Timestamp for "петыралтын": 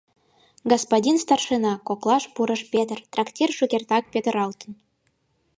4.13-4.71